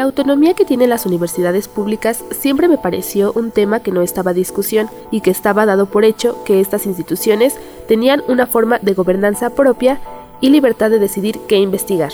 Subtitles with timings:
[0.00, 4.30] La autonomía que tienen las universidades públicas siempre me pareció un tema que no estaba
[4.30, 8.94] a discusión y que estaba dado por hecho que estas instituciones tenían una forma de
[8.94, 10.00] gobernanza propia
[10.40, 12.12] y libertad de decidir qué investigar.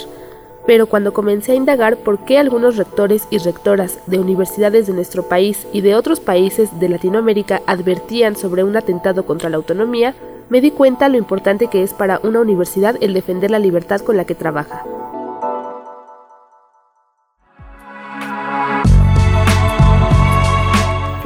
[0.65, 5.23] Pero cuando comencé a indagar por qué algunos rectores y rectoras de universidades de nuestro
[5.23, 10.13] país y de otros países de Latinoamérica advertían sobre un atentado contra la autonomía,
[10.49, 14.17] me di cuenta lo importante que es para una universidad el defender la libertad con
[14.17, 14.83] la que trabaja.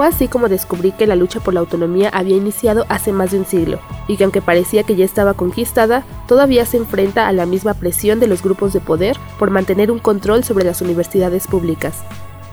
[0.02, 3.38] Fue así como descubrí que la lucha por la autonomía había iniciado hace más de
[3.38, 7.46] un siglo, y que aunque parecía que ya estaba conquistada, todavía se enfrenta a la
[7.46, 12.02] misma presión de los grupos de poder por mantener un control sobre las universidades públicas.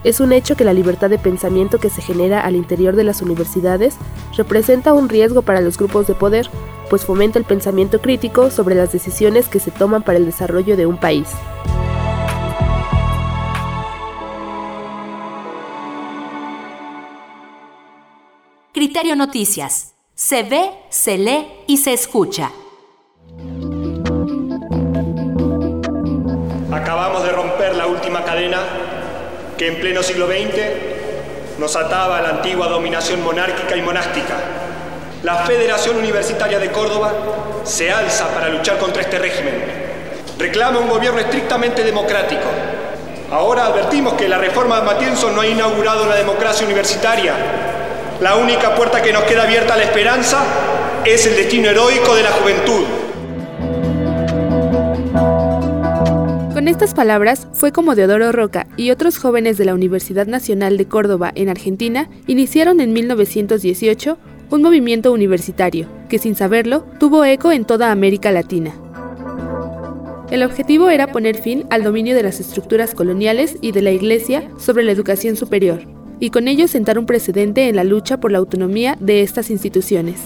[0.05, 3.23] Es un hecho que la libertad de pensamiento que se genera al interior de las
[3.23, 3.97] universidades
[4.37, 6.51] representa un riesgo para los grupos de poder,
[6.91, 10.85] pues fomenta el pensamiento crítico sobre las decisiones que se toman para el desarrollo de
[10.85, 11.29] un país.
[18.99, 19.93] Criterio Noticias.
[20.17, 22.51] Se ve, se lee y se escucha.
[26.73, 28.59] Acabamos de romper la última cadena
[29.57, 34.35] que en pleno siglo XX nos ataba a la antigua dominación monárquica y monástica.
[35.23, 37.13] La Federación Universitaria de Córdoba
[37.63, 39.63] se alza para luchar contra este régimen.
[40.41, 42.49] Reclama un gobierno estrictamente democrático.
[43.31, 47.68] Ahora advertimos que la reforma de Matienzo no ha inaugurado la democracia universitaria,
[48.21, 50.43] la única puerta que nos queda abierta a la esperanza
[51.05, 52.85] es el destino heroico de la juventud.
[56.53, 60.89] Con estas palabras fue como Deodoro Roca y otros jóvenes de la Universidad Nacional de
[60.89, 64.19] Córdoba en Argentina iniciaron en 1918
[64.51, 68.75] un movimiento universitario que sin saberlo tuvo eco en toda América Latina.
[70.33, 74.51] El objetivo era poner fin al dominio de las estructuras coloniales y de la Iglesia
[74.59, 78.39] sobre la educación superior, y con ello sentar un precedente en la lucha por la
[78.39, 80.21] autonomía de estas instituciones.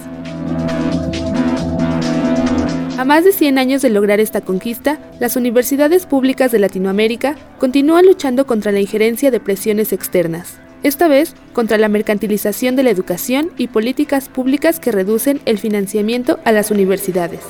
[3.03, 8.07] A más de 100 años de lograr esta conquista, las universidades públicas de Latinoamérica continúan
[8.07, 13.51] luchando contra la injerencia de presiones externas, esta vez contra la mercantilización de la educación
[13.57, 17.41] y políticas públicas que reducen el financiamiento a las universidades.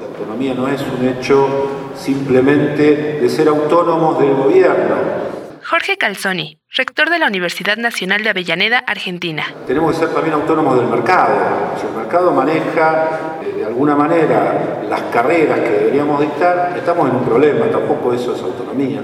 [0.00, 1.46] La autonomía no es un hecho
[1.94, 5.27] simplemente de ser autónomos del gobierno,
[5.70, 9.44] Jorge Calzoni, rector de la Universidad Nacional de Avellaneda, Argentina.
[9.66, 11.76] Tenemos que ser también autónomos del mercado.
[11.78, 17.16] Si el mercado maneja eh, de alguna manera las carreras que deberíamos dictar, estamos en
[17.16, 19.02] un problema, tampoco eso es autonomía.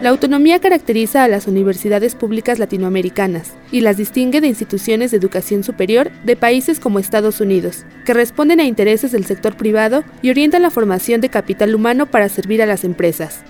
[0.00, 5.64] La autonomía caracteriza a las universidades públicas latinoamericanas y las distingue de instituciones de educación
[5.64, 10.62] superior de países como Estados Unidos, que responden a intereses del sector privado y orientan
[10.62, 13.42] la formación de capital humano para servir a las empresas.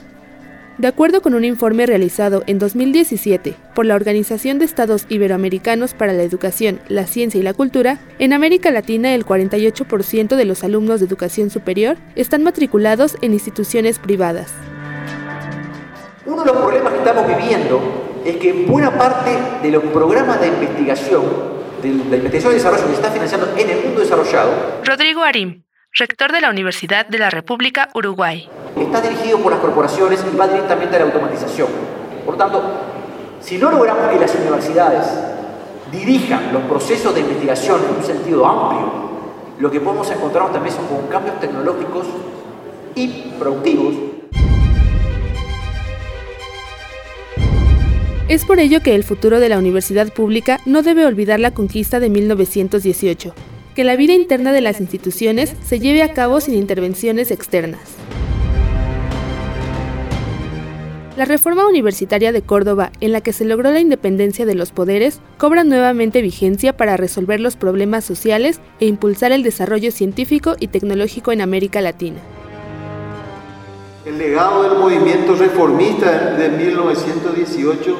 [0.82, 6.12] De acuerdo con un informe realizado en 2017 por la Organización de Estados Iberoamericanos para
[6.12, 10.98] la Educación, la Ciencia y la Cultura, en América Latina el 48% de los alumnos
[10.98, 14.52] de educación superior están matriculados en instituciones privadas.
[16.26, 20.48] Uno de los problemas que estamos viviendo es que buena parte de los programas de
[20.48, 21.22] investigación,
[21.80, 24.80] de la investigación y desarrollo que se está financiando en el mundo desarrollado.
[24.84, 25.62] Rodrigo Arim,
[25.92, 28.48] rector de la Universidad de la República Uruguay.
[28.76, 31.68] Está dirigido por las corporaciones y va directamente a la automatización.
[32.24, 32.62] Por lo tanto,
[33.40, 35.06] si no logramos que las universidades
[35.90, 39.12] dirijan los procesos de investigación en un sentido amplio,
[39.58, 42.06] lo que podemos encontrarnos también son con cambios tecnológicos
[42.94, 43.94] y productivos.
[48.28, 52.00] Es por ello que el futuro de la universidad pública no debe olvidar la conquista
[52.00, 53.34] de 1918,
[53.74, 58.01] que la vida interna de las instituciones se lleve a cabo sin intervenciones externas.
[61.14, 65.20] La reforma universitaria de Córdoba, en la que se logró la independencia de los poderes,
[65.36, 71.30] cobra nuevamente vigencia para resolver los problemas sociales e impulsar el desarrollo científico y tecnológico
[71.30, 72.18] en América Latina.
[74.06, 77.98] El legado del movimiento reformista de 1918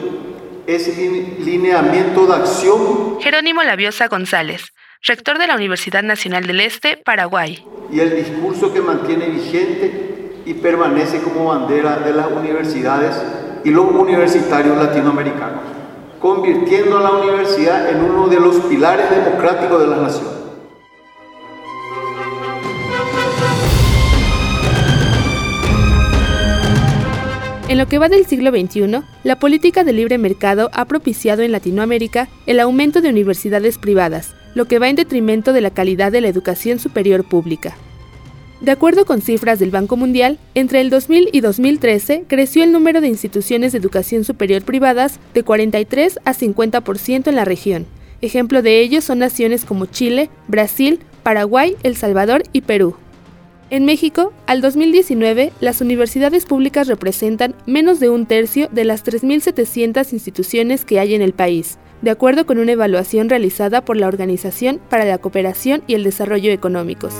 [0.67, 3.21] es el lineamiento de acción.
[3.21, 4.73] Jerónimo Labiosa González,
[5.07, 7.63] rector de la Universidad Nacional del Este, Paraguay.
[7.93, 10.12] Y el discurso que mantiene vigente
[10.45, 13.21] y permanece como bandera de las universidades
[13.65, 15.63] y los universitarios latinoamericanos,
[16.21, 20.43] convirtiendo a la universidad en uno de los pilares democráticos de la nación.
[27.73, 31.53] En lo que va del siglo XXI, la política de libre mercado ha propiciado en
[31.53, 36.21] Latinoamérica el aumento de universidades privadas, lo que va en detrimento de la calidad de
[36.21, 37.75] la educación superior pública.
[38.63, 43.01] De acuerdo con cifras del Banco Mundial, entre el 2000 y 2013 creció el número
[43.01, 47.87] de instituciones de educación superior privadas de 43 a 50% en la región.
[48.21, 52.95] Ejemplo de ello son naciones como Chile, Brasil, Paraguay, El Salvador y Perú.
[53.71, 60.13] En México, al 2019, las universidades públicas representan menos de un tercio de las 3.700
[60.13, 64.81] instituciones que hay en el país, de acuerdo con una evaluación realizada por la Organización
[64.89, 67.13] para la Cooperación y el Desarrollo Económicos.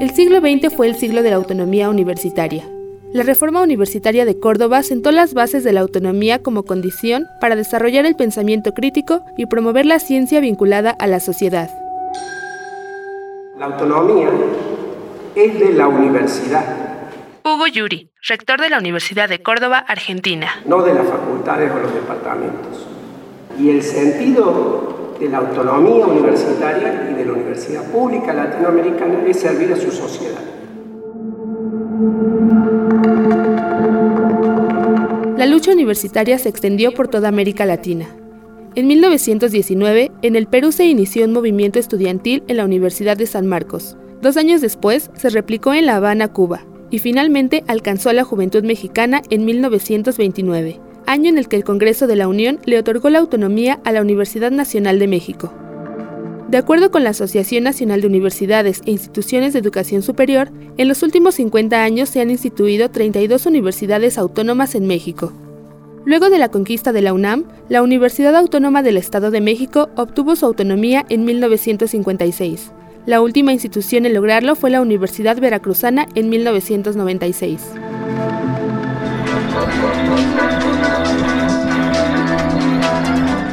[0.00, 2.64] El siglo XX fue el siglo de la autonomía universitaria.
[3.12, 8.06] La reforma universitaria de Córdoba sentó las bases de la autonomía como condición para desarrollar
[8.06, 11.70] el pensamiento crítico y promover la ciencia vinculada a la sociedad.
[13.56, 14.30] La autonomía
[15.36, 16.64] es de la universidad.
[17.44, 20.48] Hugo Yuri, rector de la Universidad de Córdoba, Argentina.
[20.66, 22.84] No de las facultades o los departamentos.
[23.60, 29.70] Y el sentido de la autonomía universitaria y de la universidad pública latinoamericana es servir
[29.70, 30.40] a su sociedad.
[35.36, 38.06] La lucha universitaria se extendió por toda América Latina.
[38.74, 43.46] En 1919, en el Perú se inició un movimiento estudiantil en la Universidad de San
[43.46, 43.98] Marcos.
[44.22, 48.64] Dos años después, se replicó en La Habana, Cuba, y finalmente alcanzó a la juventud
[48.64, 53.18] mexicana en 1929 año en el que el Congreso de la Unión le otorgó la
[53.18, 55.52] autonomía a la Universidad Nacional de México.
[56.48, 61.02] De acuerdo con la Asociación Nacional de Universidades e Instituciones de Educación Superior, en los
[61.02, 65.32] últimos 50 años se han instituido 32 universidades autónomas en México.
[66.04, 70.34] Luego de la conquista de la UNAM, la Universidad Autónoma del Estado de México obtuvo
[70.34, 72.70] su autonomía en 1956.
[73.06, 77.60] La última institución en lograrlo fue la Universidad Veracruzana en 1996.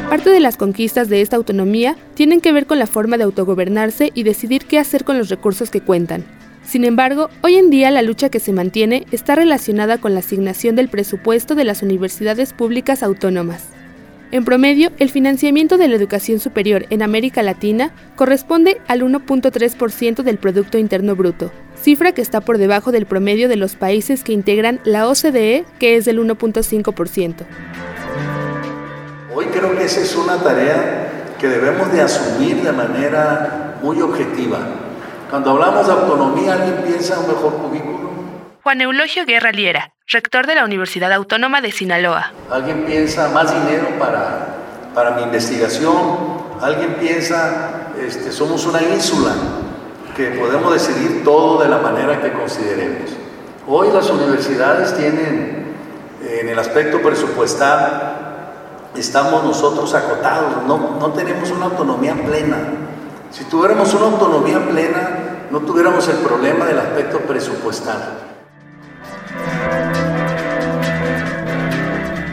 [0.10, 4.12] Parte de las conquistas de esta autonomía tienen que ver con la forma de autogobernarse
[4.14, 6.24] y decidir qué hacer con los recursos que cuentan.
[6.64, 10.78] Sin embargo, hoy en día la lucha que se mantiene está relacionada con la asignación
[10.78, 13.66] del presupuesto de las universidades públicas autónomas.
[14.32, 20.38] En promedio, el financiamiento de la educación superior en América Latina corresponde al 1.3% del
[20.38, 21.52] Producto Interno Bruto,
[21.82, 25.98] cifra que está por debajo del promedio de los países que integran la OCDE, que
[25.98, 27.46] es del 1.5%.
[29.40, 34.58] Hoy creo que esa es una tarea que debemos de asumir de manera muy objetiva.
[35.30, 38.10] Cuando hablamos de autonomía, ¿alguien piensa en un mejor cubículo?
[38.64, 42.32] Juan Eulogio Guerra Liera, rector de la Universidad Autónoma de Sinaloa.
[42.50, 44.56] ¿Alguien piensa más dinero para,
[44.96, 45.94] para mi investigación?
[46.60, 49.34] ¿Alguien piensa, este, somos una ínsula
[50.16, 53.12] que podemos decidir todo de la manera que consideremos?
[53.68, 55.76] Hoy las universidades tienen,
[56.28, 58.27] en el aspecto presupuestal,
[59.00, 62.58] estamos nosotros acotados, no, no tenemos una autonomía plena.
[63.32, 68.28] Si tuviéramos una autonomía plena, no tuviéramos el problema del aspecto presupuestal.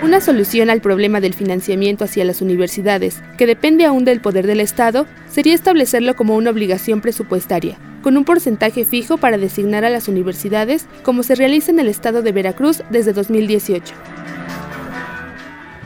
[0.03, 4.61] Una solución al problema del financiamiento hacia las universidades, que depende aún del poder del
[4.61, 10.07] Estado, sería establecerlo como una obligación presupuestaria, con un porcentaje fijo para designar a las
[10.07, 13.95] universidades, como se realiza en el Estado de Veracruz desde 2018.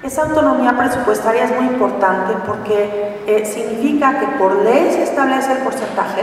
[0.03, 5.59] Esa autonomía presupuestaria es muy importante porque eh, significa que por ley se establece el
[5.59, 6.23] porcentaje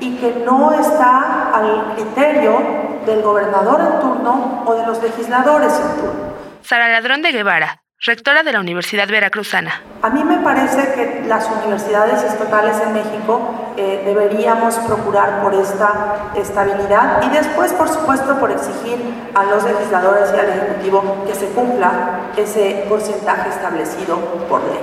[0.00, 2.58] y que no está al criterio
[3.06, 6.32] del gobernador en turno o de los legisladores en turno.
[6.62, 9.80] Sara Ladrón de Guevara, rectora de la Universidad Veracruzana.
[10.02, 16.32] A mí me parece que las universidades estatales en México eh, deberíamos procurar por esta
[16.36, 18.98] estabilidad y después, por supuesto, por exigir
[19.34, 24.18] a los legisladores y al Ejecutivo que se cumpla ese porcentaje establecido
[24.48, 24.80] por ley.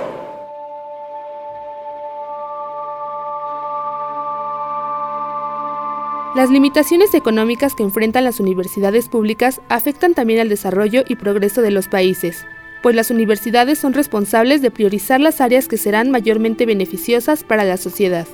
[6.34, 11.72] Las limitaciones económicas que enfrentan las universidades públicas afectan también al desarrollo y progreso de
[11.72, 12.46] los países,
[12.82, 17.76] pues las universidades son responsables de priorizar las áreas que serán mayormente beneficiosas para la
[17.76, 18.26] sociedad.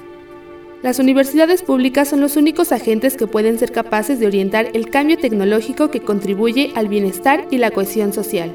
[0.83, 5.19] Las universidades públicas son los únicos agentes que pueden ser capaces de orientar el cambio
[5.19, 8.55] tecnológico que contribuye al bienestar y la cohesión social.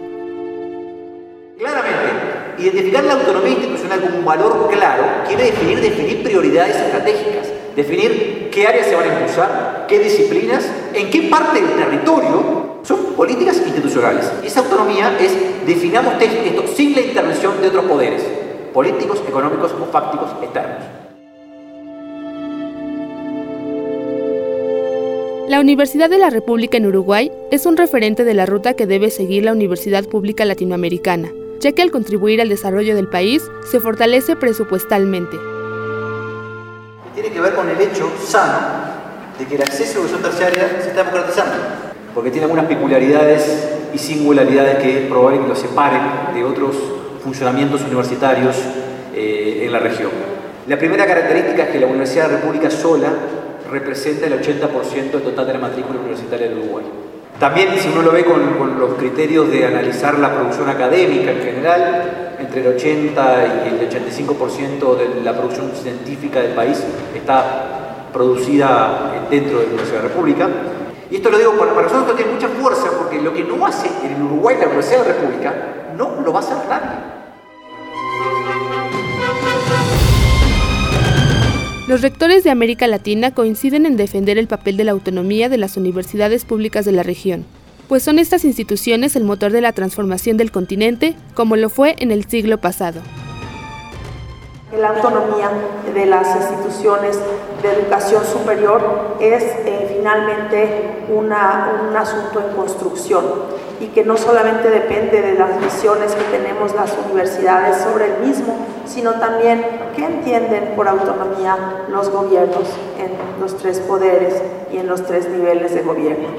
[1.57, 2.11] Claramente,
[2.59, 8.67] identificar la autonomía institucional como un valor claro quiere definir, definir prioridades estratégicas, definir qué
[8.67, 14.31] áreas se van a impulsar, qué disciplinas, en qué parte del territorio son políticas institucionales.
[14.43, 15.31] Y esa autonomía es,
[15.65, 18.23] definamos esto sin la intervención de otros poderes,
[18.73, 21.01] políticos, económicos o fácticos externos.
[25.47, 29.11] La Universidad de la República en Uruguay es un referente de la ruta que debe
[29.11, 34.37] seguir la Universidad Pública Latinoamericana, ya que al contribuir al desarrollo del país se fortalece
[34.37, 35.35] presupuestalmente.
[37.13, 38.59] Tiene que ver con el hecho sano
[39.37, 43.69] de que el acceso a la educación terciaria se está democratizando, porque tiene algunas peculiaridades
[43.93, 46.01] y singularidades que es probable que lo separen
[46.33, 46.75] de otros
[47.23, 48.55] funcionamientos universitarios
[49.13, 50.11] eh, en la región.
[50.67, 53.09] La primera característica es que la Universidad de la República sola
[53.69, 56.85] representa el 80% del total de la matrícula universitaria del Uruguay.
[57.39, 62.35] También, si uno lo ve con, los criterios de analizar la producción académica en general,
[62.39, 66.83] entre el 80 y el 85% de la producción científica del país
[67.15, 70.49] está producida dentro de la Universidad de la República.
[71.11, 73.89] Y esto lo digo para, para nosotros tiene mucha fuerza, porque lo que no hace
[74.03, 75.53] en Uruguay la Universidad de la República,
[75.97, 77.11] no lo va a hacer nadie.
[81.89, 85.75] Los rectores de América Latina coinciden en defender el papel de la autonomía de las
[85.75, 87.45] universidades públicas de la región,
[87.89, 92.11] pues son estas instituciones el motor de la transformación del continente, como lo fue en
[92.11, 93.01] el siglo pasado.
[94.77, 95.49] La autonomía
[95.93, 97.19] de las instituciones
[97.61, 103.25] de educación superior es eh, finalmente un asunto en construcción
[103.81, 108.65] y que no solamente depende de las visiones que tenemos las universidades sobre el mismo,
[108.85, 111.57] sino también qué entienden por autonomía
[111.89, 116.29] los gobiernos en los tres poderes y en los tres niveles de gobierno.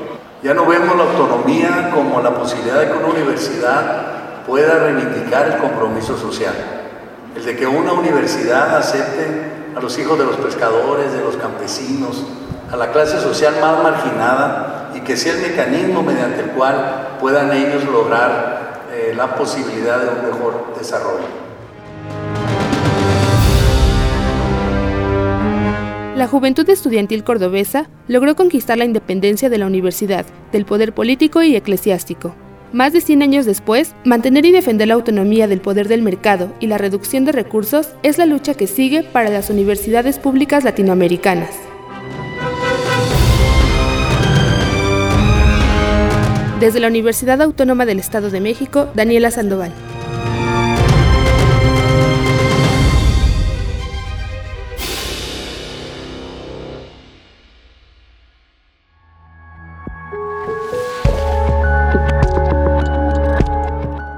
[0.43, 5.59] Ya no vemos la autonomía como la posibilidad de que una universidad pueda reivindicar el
[5.59, 6.82] compromiso social,
[7.37, 9.27] el de que una universidad acepte
[9.77, 12.25] a los hijos de los pescadores, de los campesinos,
[12.71, 17.53] a la clase social más marginada y que sea el mecanismo mediante el cual puedan
[17.53, 21.43] ellos lograr eh, la posibilidad de un mejor desarrollo.
[26.17, 31.57] La juventud estudiantil cordobesa logró conquistar la independencia de la universidad, del poder político y
[31.57, 32.35] eclesiástico.
[32.73, 36.69] Más de 100 años después, mantener y defender la autonomía del poder del mercado y
[36.69, 41.51] la reducción de recursos es la lucha que sigue para las universidades públicas latinoamericanas.
[46.61, 49.73] Desde la Universidad Autónoma del Estado de México, Daniela Sandoval.